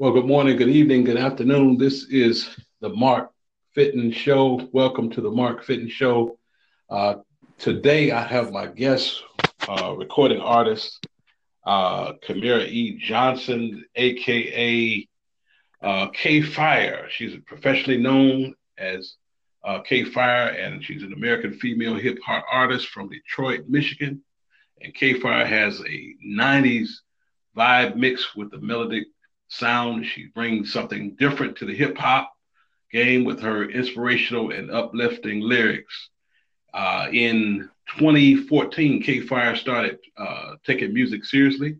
Well, 0.00 0.12
good 0.12 0.24
morning, 0.24 0.56
good 0.56 0.70
evening, 0.70 1.04
good 1.04 1.18
afternoon. 1.18 1.76
This 1.76 2.04
is 2.04 2.48
the 2.80 2.88
Mark 2.88 3.32
Fitten 3.76 4.10
Show. 4.14 4.66
Welcome 4.72 5.10
to 5.10 5.20
the 5.20 5.30
Mark 5.30 5.62
Fitten 5.62 5.90
Show. 5.90 6.38
Uh, 6.88 7.16
today, 7.58 8.10
I 8.10 8.22
have 8.22 8.50
my 8.50 8.66
guest, 8.66 9.22
uh, 9.68 9.94
recording 9.94 10.40
artist, 10.40 11.06
uh, 11.66 12.14
Kamira 12.26 12.66
E. 12.66 12.96
Johnson, 12.96 13.84
aka 13.94 15.06
uh, 15.82 16.08
Kfire. 16.12 17.10
She's 17.10 17.36
professionally 17.44 18.00
known 18.00 18.54
as 18.78 19.16
uh, 19.62 19.80
Kfire, 19.82 20.58
and 20.64 20.82
she's 20.82 21.02
an 21.02 21.12
American 21.12 21.52
female 21.52 21.96
hip 21.96 22.18
hop 22.24 22.46
artist 22.50 22.88
from 22.88 23.10
Detroit, 23.10 23.66
Michigan. 23.68 24.22
And 24.80 24.94
Kfire 24.94 25.44
has 25.44 25.78
a 25.82 26.14
90s 26.26 26.88
vibe 27.54 27.96
mixed 27.96 28.34
with 28.34 28.50
the 28.50 28.60
melodic 28.62 29.04
sound. 29.50 30.06
She 30.06 30.26
brings 30.26 30.72
something 30.72 31.16
different 31.18 31.56
to 31.58 31.66
the 31.66 31.74
hip 31.74 31.98
hop 31.98 32.32
game 32.90 33.24
with 33.24 33.40
her 33.40 33.68
inspirational 33.70 34.50
and 34.50 34.70
uplifting 34.70 35.40
lyrics. 35.40 36.10
Uh, 36.72 37.08
in 37.12 37.68
2014, 37.98 39.02
Kfire 39.02 39.56
started 39.56 39.98
uh, 40.16 40.54
taking 40.64 40.94
music 40.94 41.24
seriously. 41.24 41.76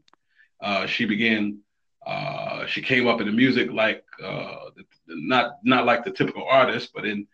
Uh, 0.61 0.87
she 0.87 1.05
began. 1.05 1.61
Uh, 2.07 2.67
she 2.67 2.81
came 2.81 3.07
up 3.07 3.21
in 3.21 3.27
the 3.27 3.33
music 3.33 3.71
like 3.71 4.03
uh, 4.25 4.71
not 5.07 5.59
not 5.65 5.87
like 5.87 6.05
the 6.05 6.11
typical 6.11 6.45
artist, 6.45 6.91
but 6.95 7.05
in 7.05 7.27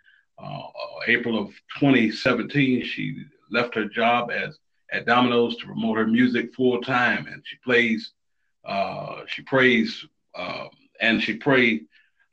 uh, 0.42 0.62
April 1.06 1.38
of 1.38 1.48
2017, 1.78 2.84
she 2.84 3.24
left 3.50 3.74
her 3.74 3.86
job 3.86 4.30
as 4.30 4.58
at 4.92 5.06
Domino's 5.06 5.56
to 5.56 5.66
promote 5.66 5.96
her 5.96 6.06
music 6.06 6.55
full 6.55 6.80
time, 6.82 7.27
and 7.27 7.42
she 7.44 7.56
plays. 7.64 8.12
she 9.28 9.42
prays 9.42 10.05
um, 10.36 10.68
and 11.00 11.22
she 11.22 11.36
played 11.36 11.86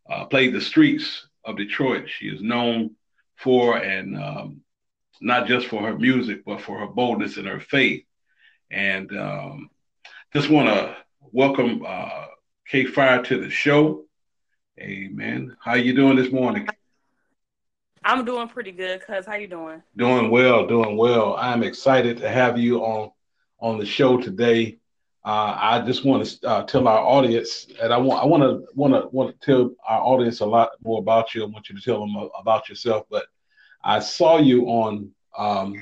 uh, 0.09 0.25
played 0.25 0.53
the 0.53 0.61
streets 0.61 1.27
of 1.45 1.57
Detroit. 1.57 2.09
She 2.09 2.27
is 2.27 2.41
known 2.41 2.95
for 3.35 3.77
and 3.77 4.17
um, 4.17 4.61
not 5.21 5.47
just 5.47 5.67
for 5.67 5.81
her 5.81 5.97
music, 5.97 6.43
but 6.45 6.61
for 6.61 6.79
her 6.79 6.87
boldness 6.87 7.37
and 7.37 7.47
her 7.47 7.59
faith. 7.59 8.03
And 8.69 9.17
um, 9.17 9.69
just 10.33 10.49
want 10.49 10.67
to 10.69 10.95
welcome 11.31 11.83
uh, 11.85 12.25
Kfire 12.71 13.23
to 13.25 13.39
the 13.39 13.49
show. 13.49 14.05
Amen. 14.79 15.55
How 15.59 15.75
you 15.75 15.93
doing 15.93 16.15
this 16.15 16.31
morning? 16.31 16.67
I'm 18.03 18.25
doing 18.25 18.49
pretty 18.49 18.71
good, 18.71 19.01
cuz 19.05 19.25
how 19.25 19.35
you 19.35 19.47
doing? 19.47 19.81
Doing 19.95 20.29
well, 20.29 20.67
doing 20.67 20.97
well. 20.97 21.35
I'm 21.37 21.63
excited 21.63 22.17
to 22.17 22.29
have 22.29 22.57
you 22.57 22.83
on 22.83 23.11
on 23.59 23.77
the 23.77 23.85
show 23.85 24.19
today. 24.19 24.79
Uh, 25.25 25.55
I 25.57 25.79
just 25.85 26.03
want 26.03 26.25
to 26.25 26.47
uh, 26.47 26.63
tell 26.63 26.85
our 26.85 26.99
audience, 26.99 27.67
and 27.81 27.93
I 27.93 27.97
want 27.97 28.21
I 28.21 28.25
want 28.25 28.43
to 28.43 28.67
want 28.75 28.93
to 28.93 29.07
want 29.15 29.39
to 29.39 29.45
tell 29.45 29.71
our 29.87 30.01
audience 30.01 30.41
a 30.41 30.45
lot 30.45 30.71
more 30.83 30.99
about 30.99 31.33
you. 31.33 31.43
I 31.43 31.45
want 31.45 31.69
you 31.69 31.77
to 31.77 31.81
tell 31.81 32.01
them 32.01 32.29
about 32.37 32.67
yourself. 32.67 33.05
But 33.09 33.27
I 33.85 33.99
saw 33.99 34.37
you 34.37 34.65
on 34.65 35.11
um, 35.37 35.81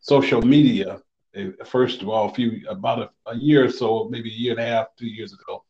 social 0.00 0.42
media 0.42 1.00
eh, 1.36 1.50
first 1.64 2.02
of 2.02 2.08
all, 2.08 2.28
a 2.28 2.34
few 2.34 2.68
about 2.68 2.98
a, 2.98 3.30
a, 3.30 3.36
year 3.36 3.64
or 3.64 3.70
so, 3.70 4.08
maybe 4.10 4.28
a 4.30 4.36
year 4.36 4.52
and 4.52 4.60
a 4.60 4.66
half, 4.66 4.88
two 4.98 5.06
years 5.06 5.32
ago, 5.32 5.64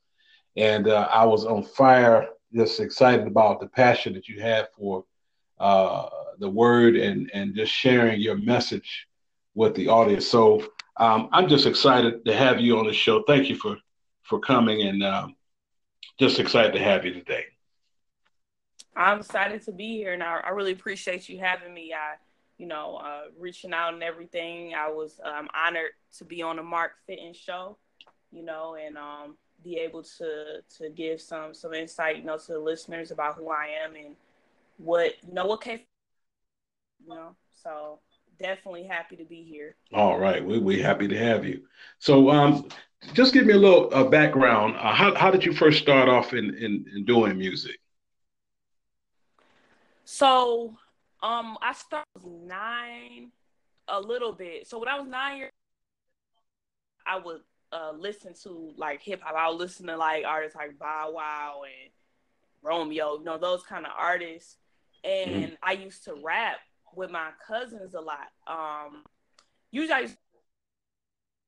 and 0.57 0.89
uh, 0.89 1.07
I 1.13 1.27
was 1.27 1.45
on 1.45 1.63
fire, 1.63 2.27
just 2.55 2.81
excited 2.81 3.27
about 3.27 3.61
the 3.61 3.69
passion 3.69 4.15
that 4.15 4.29
you 4.29 4.41
had 4.41 4.69
for 4.75 5.05
uh, 5.59 6.09
the 6.39 6.49
word 6.49 6.97
and 6.97 7.31
and 7.35 7.55
just 7.55 7.71
sharing 7.71 8.19
your 8.19 8.39
message 8.39 9.09
with 9.55 9.75
the 9.75 9.89
audience. 9.89 10.27
So 10.27 10.63
um, 11.01 11.31
I'm 11.33 11.49
just 11.49 11.65
excited 11.65 12.25
to 12.27 12.37
have 12.37 12.61
you 12.61 12.79
on 12.79 12.87
the 12.87 12.93
show. 12.93 13.23
Thank 13.27 13.49
you 13.49 13.57
for 13.57 13.79
for 14.23 14.39
coming, 14.39 14.83
and 14.83 15.03
um, 15.03 15.35
just 16.19 16.39
excited 16.39 16.75
to 16.75 16.79
have 16.79 17.07
you 17.07 17.15
today. 17.15 17.45
I'm 18.95 19.21
excited 19.21 19.63
to 19.63 19.73
be 19.73 19.97
here, 19.97 20.13
and 20.13 20.23
I, 20.23 20.41
I 20.45 20.51
really 20.51 20.73
appreciate 20.73 21.27
you 21.27 21.39
having 21.39 21.73
me. 21.73 21.95
I, 21.95 22.17
you 22.59 22.67
know, 22.67 22.97
uh, 22.97 23.23
reaching 23.39 23.73
out 23.73 23.95
and 23.95 24.03
everything. 24.03 24.75
I 24.75 24.91
was 24.91 25.19
um, 25.25 25.49
honored 25.55 25.93
to 26.19 26.25
be 26.27 26.43
on 26.43 26.57
the 26.57 26.63
Mark 26.63 26.93
Fitten 27.09 27.35
show, 27.35 27.79
you 28.31 28.45
know, 28.45 28.77
and 28.77 28.99
um, 28.99 29.37
be 29.65 29.79
able 29.79 30.03
to 30.03 30.61
to 30.77 30.91
give 30.91 31.19
some 31.19 31.55
some 31.55 31.73
insight, 31.73 32.19
you 32.19 32.25
know, 32.25 32.37
to 32.37 32.53
the 32.53 32.59
listeners 32.59 33.11
about 33.11 33.37
who 33.37 33.49
I 33.49 33.69
am 33.83 33.97
and 33.97 34.17
what 34.77 35.15
you 35.27 35.33
know 35.33 35.47
what 35.47 35.63
came, 35.63 35.81
you 37.03 37.15
know. 37.15 37.35
So 37.63 38.01
definitely 38.41 38.85
happy 38.85 39.17
to 39.17 39.25
be 39.25 39.43
here. 39.43 39.77
All 39.93 40.19
right, 40.19 40.45
we 40.45 40.59
we 40.59 40.81
happy 40.81 41.09
to 41.09 41.19
have 41.19 41.45
you. 41.45 41.63
So, 41.99 42.31
um, 42.31 42.69
just 43.13 43.33
give 43.33 43.47
me 43.47 43.55
a 43.55 43.59
little 43.59 43.89
uh, 43.93 44.05
background. 44.05 44.77
Uh, 44.77 44.95
how 44.95 45.15
how 45.15 45.31
did 45.31 45.45
you 45.45 45.53
first 45.53 45.81
start 45.81 46.09
off 46.09 46.33
in, 46.33 46.55
in 46.57 46.85
in 46.95 47.05
doing 47.05 47.39
music? 47.39 47.79
So, 50.05 50.77
um, 51.23 51.57
I 51.63 51.73
started 51.73 52.25
nine, 52.25 53.31
a 53.89 54.01
little 54.01 54.33
bit. 54.33 54.67
So 54.67 54.79
when 54.79 54.89
I 54.89 54.99
was 54.99 55.09
nine 55.09 55.39
years, 55.39 55.53
I 57.07 57.19
would 57.19 57.41
uh 57.73 57.93
listen 57.97 58.35
to 58.43 58.73
like 58.77 59.03
hip 59.03 59.21
hop. 59.23 59.35
I 59.37 59.49
would 59.49 59.59
listen 59.59 59.87
to 59.87 59.97
like 59.97 60.25
artists 60.25 60.57
like 60.57 60.79
Bow 60.79 61.13
Wow 61.15 61.63
and 61.65 61.93
Romeo, 62.63 63.19
you 63.19 63.25
know 63.25 63.39
those 63.39 63.63
kind 63.63 63.87
of 63.87 63.93
artists. 63.97 64.57
And 65.03 65.31
mm-hmm. 65.31 65.55
I 65.63 65.73
used 65.73 66.05
to 66.05 66.15
rap 66.23 66.59
with 66.95 67.11
my 67.11 67.31
cousins 67.47 67.95
a 67.95 68.01
lot. 68.01 68.29
Um, 68.47 69.05
usually 69.71 69.93
I 69.93 70.01
used 70.01 70.17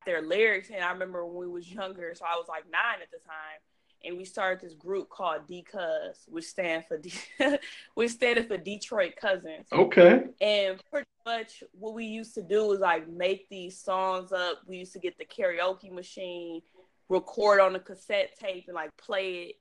their 0.05 0.23
lyrics, 0.23 0.71
and 0.71 0.83
I 0.83 0.93
remember 0.93 1.25
when 1.25 1.37
we 1.37 1.49
was 1.49 1.71
younger, 1.71 2.13
so 2.15 2.25
I 2.25 2.37
was 2.37 2.47
like 2.49 2.65
nine 2.71 3.03
at 3.03 3.11
the 3.11 3.19
time, 3.19 3.61
and 4.05 4.17
we 4.17 4.25
started 4.25 4.61
this 4.61 4.75
group 4.75 5.09
called 5.09 5.47
D 5.47 5.63
Cuz, 5.63 6.25
which 6.27 6.45
stand 6.45 6.85
for 6.87 6.99
D, 6.99 7.13
which 7.95 8.11
standing 8.11 8.47
for 8.47 8.57
Detroit 8.57 9.15
Cousins. 9.21 9.67
Okay. 9.73 10.25
And 10.41 10.81
pretty 10.91 11.07
much 11.25 11.63
what 11.73 11.95
we 11.95 12.05
used 12.05 12.35
to 12.35 12.43
do 12.43 12.73
is 12.73 12.81
like 12.81 13.09
make 13.09 13.49
these 13.49 13.79
songs 13.79 14.33
up. 14.33 14.63
We 14.67 14.79
used 14.79 14.93
to 14.95 14.99
get 14.99 15.19
the 15.19 15.25
karaoke 15.25 15.93
machine, 15.93 16.63
record 17.09 17.61
on 17.61 17.77
a 17.77 17.81
cassette 17.81 18.37
tape, 18.39 18.65
and 18.67 18.75
like 18.75 18.91
play 18.97 19.33
it 19.35 19.55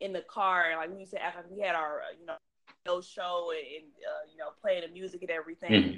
in 0.00 0.12
the 0.12 0.22
car. 0.22 0.70
And 0.70 0.78
like 0.78 0.92
we 0.92 1.00
used 1.00 1.12
to 1.12 1.22
act 1.22 1.36
like 1.36 1.50
we 1.50 1.60
had 1.60 1.74
our, 1.74 2.00
you 2.18 2.26
know, 2.26 2.36
show 2.86 3.52
and 3.52 3.84
uh, 3.84 4.30
you 4.30 4.38
know 4.38 4.50
playing 4.60 4.82
the 4.82 4.92
music 4.92 5.22
and 5.22 5.30
everything. 5.30 5.70
Mm-hmm. 5.70 5.96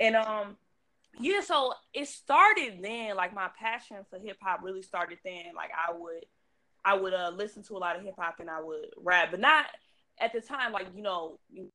And 0.00 0.16
um, 0.16 0.56
yeah, 1.18 1.40
so 1.40 1.74
it 1.92 2.08
started 2.08 2.78
then. 2.82 3.16
Like 3.16 3.34
my 3.34 3.48
passion 3.58 3.98
for 4.10 4.18
hip 4.18 4.38
hop 4.42 4.60
really 4.62 4.82
started 4.82 5.18
then. 5.24 5.54
Like 5.54 5.70
I 5.70 5.92
would, 5.92 6.24
I 6.84 6.94
would 6.94 7.14
uh, 7.14 7.32
listen 7.34 7.62
to 7.64 7.76
a 7.76 7.78
lot 7.78 7.96
of 7.96 8.02
hip 8.02 8.14
hop 8.18 8.36
and 8.40 8.50
I 8.50 8.60
would 8.60 8.86
rap, 8.96 9.30
but 9.30 9.40
not 9.40 9.66
at 10.18 10.32
the 10.32 10.40
time. 10.40 10.72
Like 10.72 10.88
you 10.94 11.02
know, 11.02 11.38
of 11.56 11.66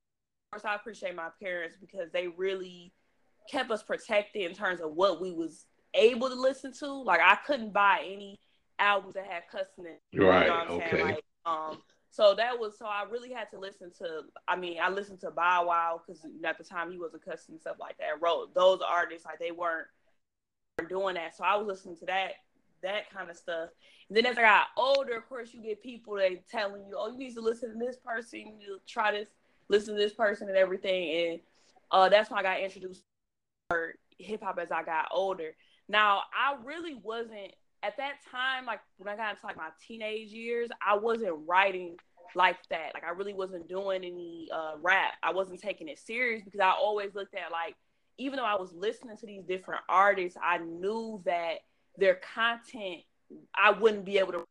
course 0.51 0.65
I 0.65 0.75
appreciate 0.75 1.15
my 1.15 1.29
parents 1.41 1.77
because 1.79 2.11
they 2.11 2.27
really 2.27 2.93
kept 3.49 3.71
us 3.71 3.83
protected 3.83 4.49
in 4.49 4.55
terms 4.55 4.81
of 4.81 4.93
what 4.93 5.21
we 5.21 5.31
was 5.31 5.65
able 5.93 6.29
to 6.29 6.35
listen 6.35 6.73
to. 6.79 6.87
Like 6.87 7.21
I 7.21 7.37
couldn't 7.45 7.73
buy 7.73 8.01
any 8.03 8.39
albums 8.79 9.13
that 9.15 9.25
had 9.25 9.43
cussing 9.51 9.85
in. 9.85 10.25
Right. 10.25 10.45
You 10.45 10.51
know 10.51 10.65
okay. 10.75 11.03
Like, 11.03 11.23
um, 11.45 11.81
so 12.09 12.33
that 12.35 12.59
was 12.59 12.77
so 12.77 12.85
I 12.85 13.03
really 13.09 13.31
had 13.31 13.49
to 13.51 13.59
listen 13.59 13.91
to. 13.99 14.21
I 14.47 14.55
mean, 14.55 14.77
I 14.81 14.89
listened 14.89 15.19
to 15.21 15.31
Bow 15.31 15.67
Wow 15.67 16.01
because 16.05 16.25
at 16.43 16.57
the 16.57 16.63
time 16.63 16.91
he 16.91 16.97
was 16.97 17.13
a 17.13 17.19
cussing 17.19 17.59
stuff 17.59 17.77
like 17.79 17.97
that. 17.97 18.21
Wrote 18.21 18.53
those 18.53 18.79
artists 18.87 19.25
like 19.25 19.39
they 19.39 19.51
weren't 19.51 19.87
doing 20.89 21.15
that, 21.15 21.35
so 21.35 21.43
I 21.43 21.55
was 21.57 21.67
listening 21.67 21.97
to 21.97 22.05
that 22.05 22.33
that 22.83 23.09
kind 23.09 23.29
of 23.29 23.35
stuff. 23.35 23.69
And 24.07 24.17
then 24.17 24.25
as 24.25 24.37
I 24.37 24.41
got 24.41 24.67
older, 24.77 25.17
of 25.17 25.27
course, 25.27 25.53
you 25.53 25.61
get 25.61 25.81
people 25.83 26.15
that 26.15 26.47
telling 26.49 26.85
you, 26.87 26.95
"Oh, 26.97 27.11
you 27.11 27.17
need 27.17 27.35
to 27.35 27.41
listen 27.41 27.73
to 27.73 27.85
this 27.85 27.97
person. 27.97 28.59
You 28.59 28.77
to 28.77 28.79
try 28.87 29.11
this, 29.11 29.29
listen 29.69 29.95
to 29.95 30.01
this 30.01 30.13
person, 30.13 30.47
and 30.47 30.57
everything." 30.57 31.31
And 31.31 31.39
uh, 31.91 32.09
that's 32.09 32.29
when 32.29 32.39
I 32.39 32.43
got 32.43 32.61
introduced 32.61 33.03
to 33.69 33.91
hip 34.17 34.43
hop 34.43 34.59
as 34.59 34.71
I 34.71 34.83
got 34.83 35.09
older. 35.11 35.55
Now, 35.89 36.23
I 36.33 36.55
really 36.63 36.95
wasn't 36.95 37.53
at 37.83 37.97
that 37.97 38.15
time, 38.31 38.65
like 38.65 38.79
when 38.97 39.13
I 39.13 39.15
got 39.15 39.31
into 39.31 39.45
like 39.45 39.57
my 39.57 39.69
teenage 39.85 40.29
years, 40.29 40.69
I 40.85 40.97
wasn't 40.97 41.35
writing 41.45 41.97
like 42.35 42.57
that. 42.69 42.91
Like 42.93 43.03
I 43.03 43.11
really 43.11 43.33
wasn't 43.33 43.67
doing 43.67 44.03
any 44.03 44.49
uh, 44.53 44.73
rap. 44.81 45.13
I 45.23 45.31
wasn't 45.33 45.61
taking 45.61 45.87
it 45.87 45.99
serious 45.99 46.43
because 46.43 46.59
I 46.59 46.71
always 46.71 47.15
looked 47.15 47.35
at 47.35 47.51
like, 47.51 47.75
even 48.17 48.37
though 48.37 48.45
I 48.45 48.55
was 48.55 48.73
listening 48.73 49.17
to 49.17 49.25
these 49.25 49.43
different 49.43 49.81
artists, 49.87 50.37
I 50.41 50.57
knew 50.57 51.21
that 51.25 51.59
their 51.97 52.19
content 52.35 53.01
I 53.53 53.71
wouldn't 53.71 54.05
be 54.05 54.19
able 54.19 54.33
to 54.33 54.43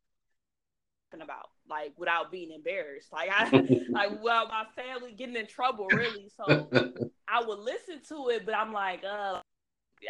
about 1.23 1.49
like 1.69 1.93
without 1.97 2.31
being 2.31 2.51
embarrassed. 2.51 3.13
Like 3.13 3.31
I 3.33 3.49
like 3.91 4.23
well 4.23 4.49
my 4.49 4.65
family 4.77 5.13
getting 5.13 5.37
in 5.37 5.47
trouble 5.47 5.87
really. 5.89 6.29
So 6.37 6.69
I 7.29 7.43
would 7.45 7.59
listen 7.59 8.01
to 8.09 8.29
it, 8.29 8.45
but 8.45 8.55
I'm 8.55 8.73
like, 8.73 9.03
uh 9.05 9.41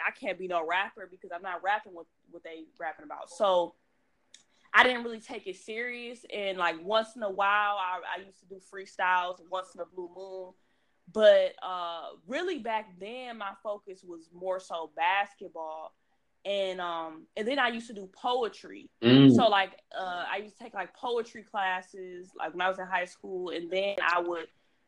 I 0.07 0.11
can't 0.11 0.39
be 0.39 0.49
no 0.49 0.67
rapper 0.67 1.09
because 1.11 1.31
I'm 1.35 1.43
not 1.43 1.63
rapping 1.63 1.95
what 1.95 2.07
what 2.31 2.43
they 2.43 2.65
rapping 2.79 3.05
about. 3.05 3.31
So 3.31 3.75
I 4.75 4.83
didn't 4.83 5.05
really 5.05 5.21
take 5.21 5.47
it 5.47 5.57
serious. 5.57 6.25
And 6.33 6.59
like 6.59 6.77
once 6.85 7.17
in 7.17 7.23
a 7.23 7.31
while, 7.31 7.77
I, 7.79 8.01
I 8.19 8.25
used 8.25 8.41
to 8.41 8.47
do 8.47 8.61
freestyles 8.73 9.39
once 9.51 9.69
in 9.75 9.81
a 9.81 9.87
blue 9.87 10.11
moon. 10.15 10.53
But 11.13 11.55
uh, 11.63 12.17
really 12.27 12.59
back 12.59 12.99
then, 12.99 13.39
my 13.39 13.53
focus 13.63 14.05
was 14.05 14.29
more 14.35 14.59
so 14.61 14.91
basketball. 14.97 15.95
and 16.45 16.81
um 16.81 17.27
and 17.37 17.47
then 17.47 17.59
I 17.59 17.69
used 17.69 17.89
to 17.89 17.93
do 17.95 18.09
poetry. 18.13 18.89
Mm. 19.03 19.35
So 19.35 19.49
like 19.49 19.73
uh 19.99 20.25
I 20.33 20.39
used 20.39 20.57
to 20.59 20.65
take 20.65 20.75
like 20.75 20.95
poetry 20.95 21.43
classes 21.43 22.31
like 22.39 22.53
when 22.53 22.61
I 22.61 22.69
was 22.69 22.79
in 22.79 22.87
high 22.87 23.05
school 23.07 23.51
and 23.51 23.71
then 23.71 23.97
I 24.03 24.21
would 24.21 24.47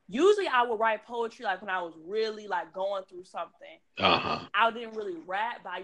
usually 0.08 0.48
I 0.48 0.62
would 0.62 0.80
write 0.80 1.06
poetry 1.06 1.44
like 1.44 1.60
when 1.60 1.70
I 1.70 1.82
was 1.82 1.94
really 2.06 2.48
like 2.48 2.72
going 2.72 3.04
through 3.04 3.24
something. 3.24 3.78
Uh-huh. 3.98 4.40
I 4.54 4.70
didn't 4.70 4.94
really 4.94 5.16
rap, 5.26 5.60
but 5.64 5.70
I 5.70 5.80